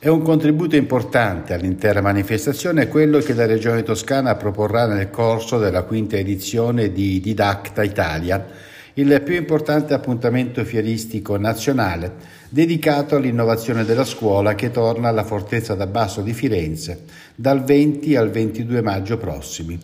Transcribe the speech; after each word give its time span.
È 0.00 0.06
un 0.06 0.22
contributo 0.22 0.76
importante 0.76 1.54
all'intera 1.54 2.00
manifestazione 2.00 2.86
quello 2.86 3.18
che 3.18 3.34
la 3.34 3.46
Regione 3.46 3.82
Toscana 3.82 4.36
proporrà 4.36 4.86
nel 4.86 5.10
corso 5.10 5.58
della 5.58 5.82
quinta 5.82 6.16
edizione 6.16 6.92
di 6.92 7.18
Didacta 7.18 7.82
Italia, 7.82 8.46
il 8.94 9.20
più 9.22 9.34
importante 9.34 9.94
appuntamento 9.94 10.64
fieristico 10.64 11.36
nazionale 11.36 12.14
dedicato 12.48 13.16
all'innovazione 13.16 13.84
della 13.84 14.04
scuola 14.04 14.54
che 14.54 14.70
torna 14.70 15.08
alla 15.08 15.24
Fortezza 15.24 15.74
da 15.74 15.88
Basso 15.88 16.20
di 16.20 16.32
Firenze 16.32 17.02
dal 17.34 17.64
20 17.64 18.14
al 18.14 18.30
22 18.30 18.80
maggio 18.82 19.18
prossimi. 19.18 19.80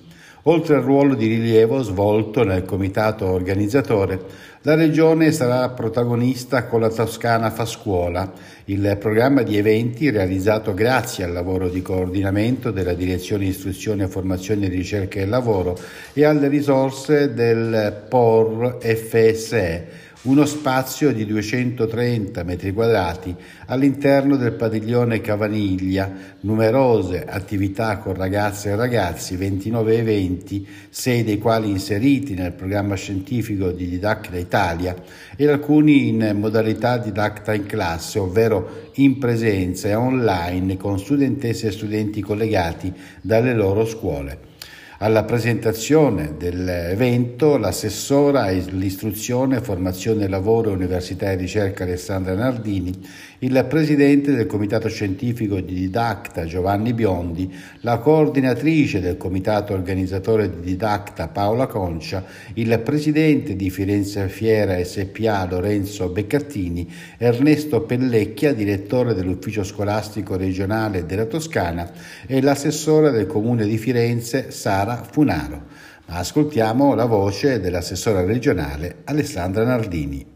Oltre 0.46 0.76
al 0.76 0.82
ruolo 0.82 1.14
di 1.14 1.26
rilievo 1.26 1.80
svolto 1.80 2.44
nel 2.44 2.66
comitato 2.66 3.24
organizzatore, 3.24 4.20
la 4.60 4.74
Regione 4.74 5.32
sarà 5.32 5.70
protagonista 5.70 6.66
con 6.66 6.82
la 6.82 6.90
Toscana 6.90 7.50
Fa 7.50 7.64
Scuola, 7.64 8.30
il 8.66 8.98
programma 9.00 9.40
di 9.40 9.56
eventi 9.56 10.10
realizzato 10.10 10.74
grazie 10.74 11.24
al 11.24 11.32
lavoro 11.32 11.70
di 11.70 11.80
coordinamento 11.80 12.70
della 12.70 12.92
Direzione 12.92 13.46
Istruzione, 13.46 14.06
Formazione, 14.06 14.68
Ricerca 14.68 15.18
e 15.18 15.24
Lavoro 15.24 15.78
e 16.12 16.26
alle 16.26 16.48
risorse 16.48 17.32
del 17.32 18.04
POR 18.06 18.76
FSE 18.82 20.12
uno 20.24 20.46
spazio 20.46 21.12
di 21.12 21.26
230 21.26 22.44
metri 22.44 22.72
quadrati 22.72 23.34
all'interno 23.66 24.36
del 24.36 24.52
padiglione 24.52 25.20
Cavaniglia, 25.20 26.10
numerose 26.40 27.26
attività 27.26 27.98
con 27.98 28.14
ragazze 28.14 28.70
e 28.70 28.76
ragazzi, 28.76 29.36
29 29.36 29.98
eventi, 29.98 30.66
sei 30.88 31.24
dei 31.24 31.36
quali 31.36 31.68
inseriti 31.68 32.32
nel 32.34 32.52
programma 32.52 32.94
scientifico 32.94 33.70
di 33.70 33.86
Didacta 33.86 34.38
Italia 34.38 34.96
e 35.36 35.46
alcuni 35.46 36.08
in 36.08 36.36
modalità 36.38 36.96
Didacta 36.96 37.52
in 37.52 37.66
classe, 37.66 38.18
ovvero 38.18 38.90
in 38.94 39.18
presenza 39.18 39.88
e 39.88 39.94
online 39.94 40.78
con 40.78 40.98
studentesse 40.98 41.66
e 41.66 41.72
studenti 41.72 42.22
collegati 42.22 42.90
dalle 43.20 43.52
loro 43.52 43.84
scuole. 43.84 44.52
Alla 44.98 45.24
presentazione 45.24 46.34
dell'evento 46.38 47.56
l'assessora 47.56 48.42
all'istruzione, 48.44 49.60
formazione, 49.60 50.28
lavoro, 50.28 50.70
università 50.70 51.32
e 51.32 51.34
ricerca 51.34 51.82
Alessandra 51.82 52.32
Nardini, 52.34 52.96
il 53.40 53.66
presidente 53.68 54.32
del 54.32 54.46
comitato 54.46 54.88
scientifico 54.88 55.58
di 55.58 55.74
Didacta 55.74 56.44
Giovanni 56.44 56.94
Biondi, 56.94 57.52
la 57.80 57.98
coordinatrice 57.98 59.00
del 59.00 59.16
comitato 59.16 59.72
organizzatore 59.74 60.48
di 60.48 60.60
Didacta 60.60 61.26
Paola 61.26 61.66
Concia, 61.66 62.24
il 62.54 62.78
presidente 62.78 63.56
di 63.56 63.70
Firenze 63.70 64.28
Fiera 64.28 64.82
SPA 64.82 65.44
Lorenzo 65.50 66.08
Beccattini, 66.08 66.88
Ernesto 67.18 67.80
Pellecchia, 67.80 68.54
direttore 68.54 69.12
dell'ufficio 69.12 69.64
scolastico 69.64 70.36
regionale 70.36 71.04
della 71.04 71.26
Toscana 71.26 71.90
e 72.26 72.40
l'assessore 72.40 73.10
del 73.10 73.26
comune 73.26 73.66
di 73.66 73.76
Firenze 73.76 74.52
Sara 74.52 74.83
Sara 74.84 75.02
Funaro. 75.02 75.62
Ma 76.06 76.16
ascoltiamo 76.16 76.94
la 76.94 77.06
voce 77.06 77.58
dell'assessora 77.58 78.22
regionale 78.22 79.00
Alessandra 79.04 79.64
Nardini. 79.64 80.33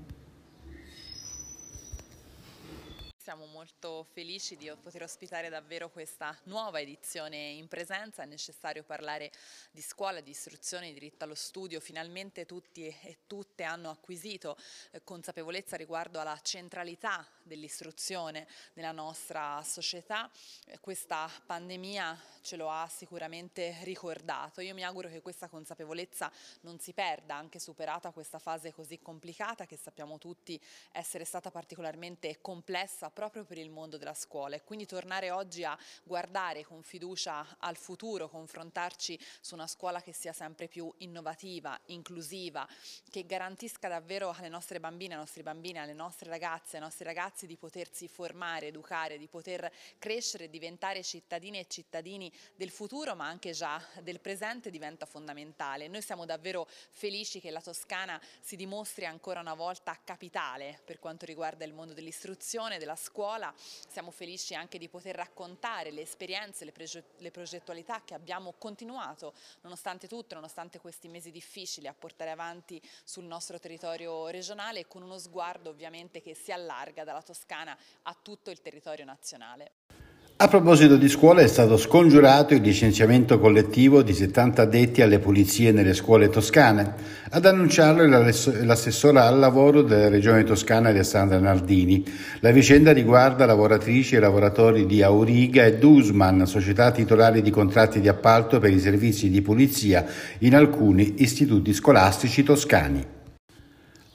Felici 4.39 4.57
di 4.57 4.71
poter 4.81 5.03
ospitare 5.03 5.49
davvero 5.49 5.91
questa 5.91 6.37
nuova 6.45 6.81
edizione 6.81 7.37
in 7.37 7.67
presenza, 7.67 8.23
è 8.23 8.27
necessario 8.27 8.85
parlare 8.85 9.33
di 9.73 9.81
scuola, 9.81 10.21
di 10.21 10.31
istruzione, 10.31 10.87
di 10.87 10.93
diritto 10.93 11.25
allo 11.25 11.35
studio, 11.35 11.81
finalmente 11.81 12.47
tutti 12.47 12.87
e 12.87 13.19
tutte 13.27 13.65
hanno 13.65 13.91
acquisito 13.91 14.57
eh, 14.93 15.03
consapevolezza 15.03 15.77
riguardo 15.77 16.21
alla 16.21 16.39
centralità 16.41 17.27
dell'istruzione 17.43 18.47
nella 18.75 18.93
nostra 18.93 19.61
società, 19.65 20.31
eh, 20.67 20.79
questa 20.79 21.29
pandemia 21.47 22.37
ce 22.43 22.57
lo 22.57 22.71
ha 22.71 22.87
sicuramente 22.89 23.77
ricordato, 23.83 24.61
io 24.61 24.75
mi 24.75 24.85
auguro 24.85 25.09
che 25.09 25.21
questa 25.21 25.49
consapevolezza 25.49 26.31
non 26.61 26.79
si 26.79 26.93
perda 26.93 27.35
anche 27.35 27.59
superata 27.59 28.13
questa 28.13 28.39
fase 28.39 28.73
così 28.73 29.01
complicata 29.01 29.67
che 29.67 29.77
sappiamo 29.77 30.19
tutti 30.19 30.61
essere 30.93 31.25
stata 31.25 31.51
particolarmente 31.51 32.41
complessa 32.41 33.11
proprio 33.11 33.45
per 33.45 33.59
il 33.59 33.71
mondo 33.71 33.97
della 33.97 34.09
della 34.09 34.15
scuola 34.29 34.57
e 34.57 34.63
quindi 34.63 34.85
tornare 34.85 35.31
oggi 35.31 35.65
a 35.65 35.77
guardare 36.05 36.63
con 36.63 36.83
fiducia 36.83 37.57
al 37.61 37.79
futuro, 37.79 38.29
confrontarci 38.29 39.19
su 39.41 39.55
una 39.55 39.67
scuola 39.67 40.03
che 40.03 40.13
sia 40.13 40.35
sempre 40.35 40.69
più 40.69 40.93
innovativa, 40.99 41.79
inclusiva, 41.87 42.69
che 43.11 43.25
garantisca 43.25 43.89
davvero 43.89 44.35
alle 44.37 44.51
nostre 44.51 44.81
bambine, 44.81 45.15
ai 45.15 45.21
nostri 45.21 45.43
bambini, 45.43 45.79
alle 45.79 45.95
nostre 45.95 46.29
ragazze, 46.29 46.77
ai 46.77 46.83
nostri 46.83 47.05
ragazzi 47.07 47.47
di 47.47 47.57
potersi 47.57 48.07
formare, 48.07 48.67
educare, 48.67 49.17
di 49.17 49.29
poter 49.29 49.73
crescere 49.99 50.45
e 50.45 50.51
diventare 50.51 51.03
cittadine 51.03 51.61
e 51.61 51.67
cittadini 51.67 52.31
del 52.55 52.71
futuro 52.71 53.15
ma 53.15 53.27
anche 53.27 53.53
già 53.53 53.83
del 54.03 54.21
presente 54.21 54.69
diventa 54.69 55.07
fondamentale. 55.07 55.89
Noi 55.89 56.03
siamo 56.03 56.27
davvero 56.27 56.69
felici 56.91 57.41
che 57.41 57.51
la 57.51 57.63
Toscana 57.63 58.21
si 58.41 58.57
dimostri 58.57 59.07
ancora 59.07 59.41
una 59.41 59.55
volta 59.55 59.99
capitale 60.05 60.81
per 60.85 60.99
quanto 60.99 61.25
riguarda 61.25 61.65
il 61.65 61.73
mondo 61.73 61.95
dell'istruzione, 61.95 62.77
della 62.77 62.97
scuola, 62.97 63.55
siamo 63.89 64.11
felici 64.19 64.57
anche 64.57 64.79
di 64.79 64.89
poter 64.89 65.15
raccontare 65.15 65.93
le 65.93 66.01
esperienze, 66.01 66.65
le, 66.65 66.73
le 67.19 67.31
progettualità 67.31 68.03
che 68.05 68.15
abbiamo 68.15 68.55
continuato, 68.59 69.33
nonostante 69.61 70.09
tutto, 70.09 70.35
nonostante 70.35 70.81
questi 70.81 71.07
mesi 71.07 71.31
difficili, 71.31 71.87
a 71.87 71.95
portare 71.95 72.33
avanti 72.33 72.83
sul 73.05 73.25
nostro 73.25 73.61
territorio 73.61 74.27
regionale 74.27 74.89
con 74.89 75.03
uno 75.03 75.19
sguardo 75.19 75.71
ovviamente 75.71 76.21
che 76.21 76.35
si 76.35 76.51
allarga 76.51 77.05
dalla 77.05 77.23
Toscana 77.23 77.79
a 78.03 78.17
tutto 78.21 78.51
il 78.51 78.61
territorio 78.61 79.05
nazionale. 79.05 79.98
A 80.41 80.47
proposito 80.47 80.97
di 80.97 81.09
scuole 81.09 81.43
è 81.43 81.49
stato 81.49 81.77
scongiurato 81.77 82.55
il 82.55 82.61
licenziamento 82.61 83.41
collettivo 83.41 84.03
di 84.03 84.13
70 84.13 84.63
addetti 84.63 85.03
alle 85.03 85.19
pulizie 85.19 85.73
nelle 85.73 85.95
scuole 85.95 86.29
toscane. 86.29 86.95
Ad 87.31 87.45
annunciarlo 87.45 88.05
è 88.05 88.65
l'assessora 88.65 89.25
al 89.25 89.41
lavoro 89.41 89.83
della 89.83 90.09
regione 90.09 90.45
toscana 90.45 90.91
Alessandra 90.91 91.41
Nardini. 91.41 92.05
La 92.39 92.53
vicenda 92.53 92.93
riguarda 92.93 93.47
lavoratrici 93.47 94.15
e 94.15 94.21
lavoratori 94.21 94.87
di 94.87 95.03
Auriga 95.03 95.65
e 95.65 95.77
Dusman, 95.77 96.47
società 96.47 96.93
titolari 96.93 97.43
di 97.43 97.51
contratti 97.51 98.01
di 98.01 98.07
appalto 98.07 98.61
per 98.61 98.71
i 98.71 98.79
servizi 98.79 99.31
di 99.31 99.43
pulizia 99.43 100.07
in 100.39 100.55
alcuni 100.55 101.15
istituti 101.17 101.73
scolastici 101.73 102.45
toscani. 102.45 103.17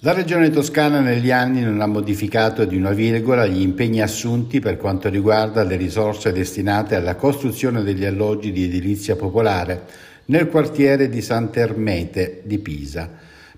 La 0.05 0.11
Regione 0.11 0.49
Toscana 0.49 0.99
negli 0.99 1.31
anni 1.31 1.61
non 1.61 1.79
ha 1.79 1.85
modificato 1.85 2.65
di 2.65 2.75
una 2.75 2.91
virgola 2.91 3.45
gli 3.45 3.61
impegni 3.61 4.01
assunti 4.01 4.59
per 4.59 4.75
quanto 4.75 5.07
riguarda 5.07 5.63
le 5.63 5.77
risorse 5.77 6.33
destinate 6.33 6.95
alla 6.95 7.15
costruzione 7.15 7.83
degli 7.83 8.03
alloggi 8.03 8.51
di 8.51 8.65
edilizia 8.65 9.15
popolare 9.15 9.83
nel 10.25 10.49
quartiere 10.49 11.07
di 11.07 11.21
Sant'Ermete 11.21 12.41
di 12.43 12.59
Pisa. 12.59 13.09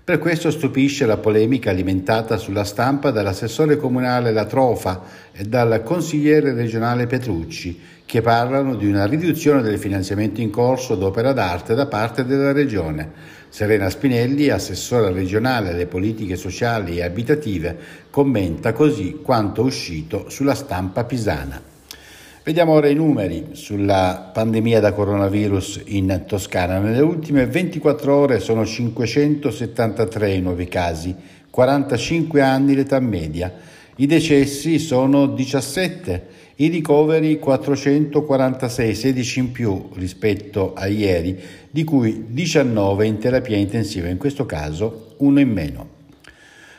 Per 0.04 0.20
questo 0.20 0.52
stupisce 0.52 1.04
la 1.04 1.16
polemica 1.16 1.70
alimentata 1.70 2.36
sulla 2.36 2.62
stampa 2.62 3.10
dall'assessore 3.10 3.76
comunale 3.76 4.30
La 4.30 4.44
Trofa 4.44 5.02
e 5.32 5.42
dal 5.46 5.82
consigliere 5.82 6.52
regionale 6.52 7.08
Petrucci, 7.08 7.76
che 8.06 8.22
parlano 8.22 8.76
di 8.76 8.86
una 8.86 9.04
riduzione 9.04 9.62
del 9.62 9.78
finanziamento 9.78 10.40
in 10.40 10.50
corso 10.50 10.94
d'opera 10.94 11.32
d'arte 11.32 11.74
da 11.74 11.86
parte 11.86 12.24
della 12.24 12.52
Regione. 12.52 13.34
Serena 13.48 13.90
Spinelli, 13.90 14.48
assessora 14.48 15.10
regionale 15.10 15.70
alle 15.70 15.86
politiche 15.86 16.36
sociali 16.36 16.98
e 16.98 17.02
abitative, 17.02 17.76
commenta 18.08 18.72
così 18.72 19.18
quanto 19.22 19.62
uscito 19.62 20.28
sulla 20.28 20.54
stampa 20.54 21.02
pisana. 21.04 21.60
Vediamo 22.44 22.74
ora 22.74 22.88
i 22.88 22.94
numeri 22.94 23.48
sulla 23.52 24.30
pandemia 24.32 24.78
da 24.78 24.92
coronavirus 24.92 25.82
in 25.86 26.22
Toscana. 26.28 26.78
Nelle 26.78 27.00
ultime 27.00 27.44
24 27.46 28.14
ore 28.14 28.38
sono 28.38 28.64
573 28.64 30.32
i 30.32 30.40
nuovi 30.40 30.68
casi, 30.68 31.12
45 31.50 32.40
anni 32.42 32.76
l'età 32.76 33.00
media. 33.00 33.52
I 33.98 34.06
decessi 34.06 34.78
sono 34.78 35.26
17 35.26 36.44
i 36.56 36.68
ricoveri 36.68 37.38
446, 37.38 38.94
16 38.94 39.38
in 39.38 39.52
più 39.52 39.88
rispetto 39.94 40.74
a 40.74 40.86
ieri, 40.86 41.38
di 41.70 41.84
cui 41.84 42.26
19 42.28 43.06
in 43.06 43.18
terapia 43.18 43.56
intensiva, 43.56 44.08
in 44.08 44.18
questo 44.18 44.44
caso 44.46 45.14
uno 45.18 45.40
in 45.40 45.50
meno. 45.50 45.88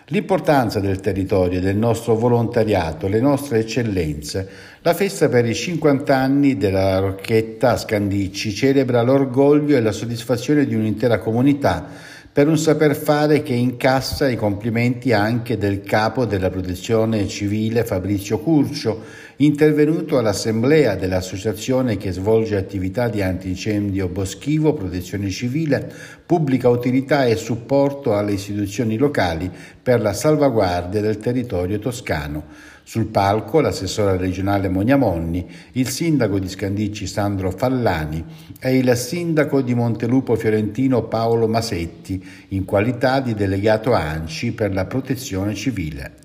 L'importanza 0.10 0.80
del 0.80 1.00
territorio, 1.00 1.60
del 1.60 1.76
nostro 1.76 2.16
volontariato, 2.16 3.08
le 3.08 3.20
nostre 3.20 3.60
eccellenze. 3.60 4.50
La 4.82 4.94
festa 4.94 5.28
per 5.28 5.46
i 5.46 5.54
50 5.54 6.16
anni 6.16 6.56
della 6.56 7.00
Rocchetta 7.00 7.78
Scandicci 7.78 8.54
celebra 8.54 9.02
l'orgoglio 9.02 9.76
e 9.76 9.82
la 9.82 9.92
soddisfazione 9.92 10.66
di 10.66 10.76
un'intera 10.76 11.20
comunità 11.20 12.16
per 12.38 12.48
un 12.48 12.58
saper 12.60 12.96
fare 12.96 13.42
che 13.42 13.56
incassa 13.56 14.30
i 14.30 14.36
complimenti 14.36 15.12
anche 15.12 15.58
del 15.58 15.82
capo 15.82 16.26
della 16.26 16.52
protezione 16.52 17.28
civile 17.28 17.84
Fabrizio 17.84 18.38
Curcio, 18.38 19.02
intervenuto 19.38 20.18
all'assemblea 20.18 20.96
dell'associazione 20.96 21.98
che 21.98 22.12
svolge 22.12 22.56
attività 22.56 23.08
di 23.08 23.22
antincendio 23.22 24.08
boschivo, 24.08 24.74
protezione 24.74 25.30
civile, 25.30 25.92
pubblica 26.26 26.70
utilità 26.70 27.26
e 27.26 27.36
supporto 27.36 28.16
alle 28.16 28.34
istituzioni 28.34 28.98
locali 28.98 29.52
per 29.82 30.02
la 30.02 30.14
salvaguardia 30.14 31.02
del 31.02 31.18
territorio 31.18 31.78
toscano. 31.78 32.46
Sul 32.84 33.08
palco 33.08 33.60
l'assessore 33.60 34.16
regionale 34.16 34.70
Moniamonni, 34.70 35.46
il 35.74 35.90
sindaco 35.90 36.40
di 36.40 36.48
Scandicci 36.48 37.06
Sandro 37.06 37.52
Fallani 37.52 38.24
e 38.60 38.78
il 38.78 38.96
sindaco 38.96 39.62
di 39.62 39.76
Montelupo 39.76 40.36
Fiorentino 40.36 41.04
Paolo 41.04 41.50
Masetti, 41.50 42.26
in 42.50 42.64
qualità 42.64 43.20
di 43.20 43.34
delegato 43.34 43.92
ANCI 43.92 44.54
per 44.54 44.74
la 44.74 44.86
protezione 44.86 45.54
civile. 45.54 46.17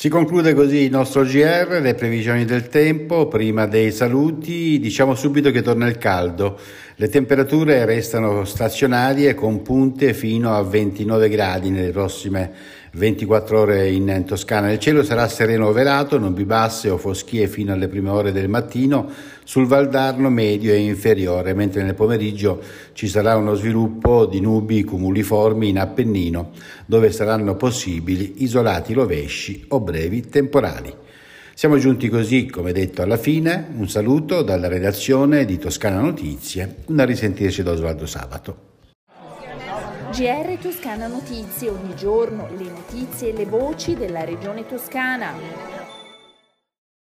Si 0.00 0.08
conclude 0.08 0.54
così 0.54 0.82
il 0.82 0.92
nostro 0.92 1.24
GR, 1.24 1.80
le 1.82 1.96
previsioni 1.96 2.44
del 2.44 2.68
tempo, 2.68 3.26
prima 3.26 3.66
dei 3.66 3.90
saluti. 3.90 4.78
Diciamo 4.78 5.16
subito 5.16 5.50
che 5.50 5.60
torna 5.60 5.88
il 5.88 5.98
caldo, 5.98 6.56
le 6.94 7.08
temperature 7.08 7.84
restano 7.84 8.44
stazionarie 8.44 9.34
con 9.34 9.60
punte 9.60 10.14
fino 10.14 10.54
a 10.54 10.62
29 10.62 11.28
gradi 11.28 11.70
nelle 11.70 11.90
prossime 11.90 12.52
24 12.92 13.58
ore 13.58 13.88
in 13.88 14.22
Toscana. 14.24 14.70
Il 14.70 14.78
cielo 14.78 15.02
sarà 15.02 15.26
sereno 15.26 15.66
o 15.66 15.72
velato, 15.72 16.16
nubi 16.16 16.44
basse 16.44 16.88
o 16.90 16.96
foschie 16.96 17.48
fino 17.48 17.72
alle 17.72 17.88
prime 17.88 18.10
ore 18.10 18.30
del 18.30 18.48
mattino, 18.48 19.10
sul 19.48 19.64
Valdarno 19.64 20.28
medio 20.28 20.74
e 20.74 20.76
inferiore, 20.76 21.54
mentre 21.54 21.82
nel 21.82 21.94
pomeriggio 21.94 22.62
ci 22.92 23.08
sarà 23.08 23.34
uno 23.34 23.54
sviluppo 23.54 24.26
di 24.26 24.40
nubi 24.42 24.84
cumuliformi 24.84 25.70
in 25.70 25.78
Appennino, 25.78 26.50
dove 26.84 27.10
saranno 27.10 27.56
possibili 27.56 28.42
isolati 28.42 28.92
rovesci 28.92 29.64
o 29.68 29.80
brevi 29.80 30.28
temporali. 30.28 30.94
Siamo 31.54 31.78
giunti 31.78 32.10
così, 32.10 32.44
come 32.44 32.72
detto, 32.72 33.00
alla 33.00 33.16
fine. 33.16 33.68
Un 33.74 33.88
saluto 33.88 34.42
dalla 34.42 34.68
redazione 34.68 35.46
di 35.46 35.56
Toscana 35.56 35.98
Notizie. 35.98 36.82
Una 36.88 37.06
risentirci 37.06 37.62
da 37.62 37.70
Osvaldo 37.70 38.04
Sabato. 38.04 38.56
GR 40.12 40.58
Toscana 40.60 41.06
Notizie, 41.06 41.70
ogni 41.70 41.96
giorno 41.96 42.48
le 42.54 42.64
notizie 42.64 43.30
e 43.30 43.32
le 43.32 43.46
voci 43.46 43.94
della 43.94 44.24
regione 44.24 44.66
toscana. 44.66 45.77